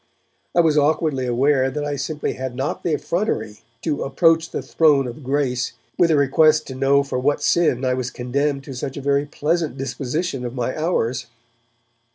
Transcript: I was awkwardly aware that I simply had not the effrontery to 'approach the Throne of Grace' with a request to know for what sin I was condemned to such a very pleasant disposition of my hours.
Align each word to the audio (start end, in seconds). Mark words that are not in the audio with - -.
I 0.55 0.61
was 0.61 0.79
awkwardly 0.79 1.27
aware 1.27 1.69
that 1.69 1.85
I 1.85 1.95
simply 1.95 2.33
had 2.33 2.55
not 2.55 2.81
the 2.81 2.95
effrontery 2.95 3.59
to 3.83 4.01
'approach 4.01 4.49
the 4.49 4.63
Throne 4.63 5.05
of 5.07 5.23
Grace' 5.23 5.73
with 5.95 6.09
a 6.09 6.15
request 6.17 6.65
to 6.69 6.73
know 6.73 7.03
for 7.03 7.19
what 7.19 7.43
sin 7.43 7.85
I 7.85 7.93
was 7.93 8.09
condemned 8.09 8.63
to 8.63 8.73
such 8.73 8.97
a 8.97 8.99
very 9.01 9.27
pleasant 9.27 9.77
disposition 9.77 10.43
of 10.43 10.55
my 10.55 10.75
hours. 10.75 11.27